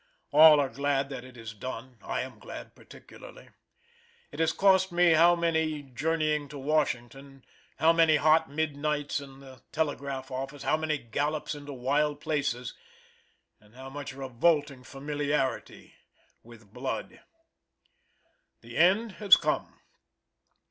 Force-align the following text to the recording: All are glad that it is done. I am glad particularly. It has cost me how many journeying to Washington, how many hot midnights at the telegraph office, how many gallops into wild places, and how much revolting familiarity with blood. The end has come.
All 0.31 0.59
are 0.59 0.67
glad 0.67 1.09
that 1.09 1.23
it 1.23 1.37
is 1.37 1.53
done. 1.53 1.99
I 2.01 2.21
am 2.21 2.39
glad 2.39 2.73
particularly. 2.73 3.49
It 4.31 4.39
has 4.39 4.51
cost 4.51 4.91
me 4.91 5.11
how 5.11 5.35
many 5.35 5.83
journeying 5.83 6.47
to 6.47 6.57
Washington, 6.57 7.45
how 7.77 7.93
many 7.93 8.15
hot 8.15 8.49
midnights 8.49 9.21
at 9.21 9.39
the 9.39 9.61
telegraph 9.71 10.31
office, 10.31 10.63
how 10.63 10.75
many 10.75 10.97
gallops 10.97 11.53
into 11.53 11.71
wild 11.73 12.19
places, 12.19 12.73
and 13.59 13.75
how 13.75 13.91
much 13.91 14.11
revolting 14.15 14.83
familiarity 14.83 15.93
with 16.41 16.73
blood. 16.73 17.19
The 18.61 18.77
end 18.77 19.11
has 19.21 19.37
come. 19.37 19.79